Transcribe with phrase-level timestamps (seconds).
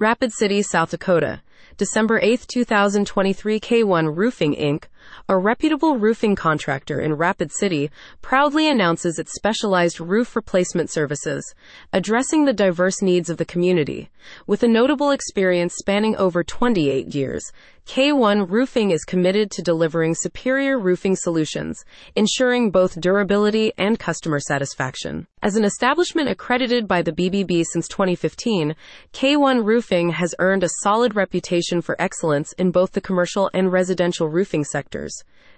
[0.00, 1.42] Rapid City, South Dakota.
[1.76, 4.84] December 8, 2023 K1 Roofing Inc.,
[5.28, 11.54] a reputable roofing contractor in Rapid City, proudly announces its specialized roof replacement services,
[11.92, 14.10] addressing the diverse needs of the community.
[14.46, 17.42] With a notable experience spanning over 28 years,
[17.86, 21.82] K1 Roofing is committed to delivering superior roofing solutions,
[22.14, 25.26] ensuring both durability and customer satisfaction.
[25.42, 28.76] As an establishment accredited by the BBB since 2015,
[29.14, 31.47] K1 Roofing has earned a solid reputation
[31.82, 35.12] for excellence in both the commercial and residential roofing sectors.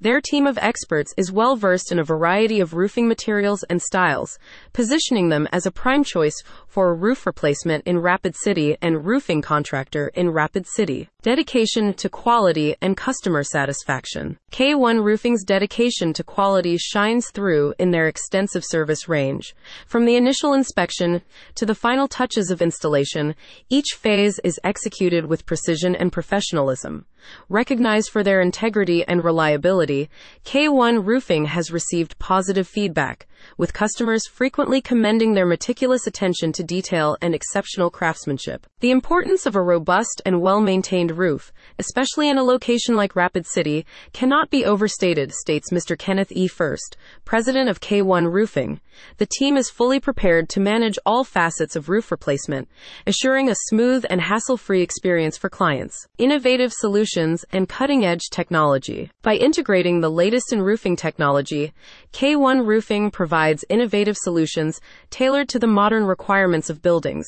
[0.00, 4.38] Their team of experts is well versed in a variety of roofing materials and styles,
[4.72, 9.42] positioning them as a prime choice for a roof replacement in Rapid City and roofing
[9.42, 11.08] contractor in Rapid City.
[11.22, 14.40] Dedication to quality and customer satisfaction.
[14.50, 19.54] K1 Roofing's dedication to quality shines through in their extensive service range.
[19.86, 21.22] From the initial inspection
[21.54, 23.36] to the final touches of installation,
[23.70, 27.06] each phase is executed with precision and professionalism.
[27.48, 30.10] Recognized for their integrity and reliability,
[30.44, 37.16] K1 Roofing has received positive feedback, with customers frequently commending their meticulous attention to detail
[37.20, 38.66] and exceptional craftsmanship.
[38.80, 43.46] The importance of a robust and well maintained roof, especially in a location like Rapid
[43.46, 45.98] City, cannot be overstated, states Mr.
[45.98, 46.46] Kenneth E.
[46.48, 48.80] First, president of K1 Roofing.
[49.16, 52.68] The team is fully prepared to manage all facets of roof replacement,
[53.06, 56.06] assuring a smooth and hassle free experience for clients.
[56.18, 59.10] Innovative solutions and cutting edge technology.
[59.22, 61.72] By integrating the latest in roofing technology,
[62.12, 67.26] K1 Roofing provides innovative solutions tailored to the modern requirements of buildings.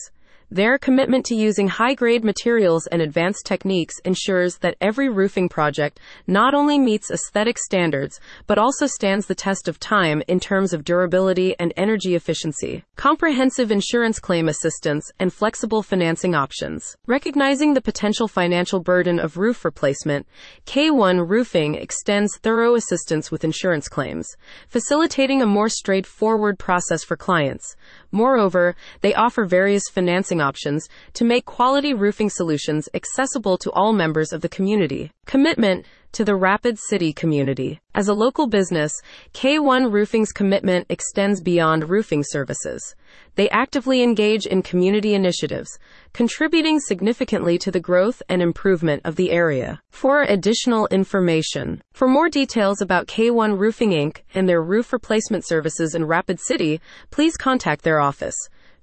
[0.54, 5.98] Their commitment to using high grade materials and advanced techniques ensures that every roofing project
[6.28, 10.84] not only meets aesthetic standards, but also stands the test of time in terms of
[10.84, 12.84] durability and energy efficiency.
[12.94, 16.96] Comprehensive insurance claim assistance and flexible financing options.
[17.08, 20.24] Recognizing the potential financial burden of roof replacement,
[20.66, 24.28] K1 Roofing extends thorough assistance with insurance claims,
[24.68, 27.74] facilitating a more straightforward process for clients.
[28.12, 34.32] Moreover, they offer various financing options to make quality roofing solutions accessible to all members
[34.32, 35.10] of the community.
[35.26, 35.84] Commitment
[36.14, 37.80] to the Rapid City community.
[37.92, 38.92] As a local business,
[39.32, 42.94] K1 Roofing's commitment extends beyond roofing services.
[43.34, 45.76] They actively engage in community initiatives,
[46.12, 49.80] contributing significantly to the growth and improvement of the area.
[49.90, 54.18] For additional information, for more details about K1 Roofing Inc.
[54.34, 56.80] and their roof replacement services in Rapid City,
[57.10, 58.36] please contact their office.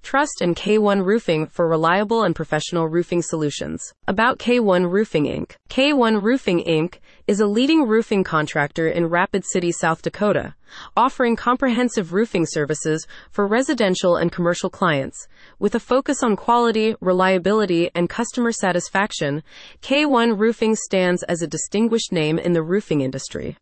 [0.03, 3.93] Trust in K1 Roofing for reliable and professional roofing solutions.
[4.07, 5.55] About K1 Roofing Inc.
[5.69, 6.95] K1 Roofing Inc.
[7.27, 10.55] is a leading roofing contractor in Rapid City, South Dakota,
[10.97, 15.27] offering comprehensive roofing services for residential and commercial clients.
[15.59, 19.43] With a focus on quality, reliability, and customer satisfaction,
[19.81, 23.49] K1 Roofing stands as a distinguished name in the roofing industry.